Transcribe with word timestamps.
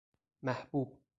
محبوب 0.43 1.01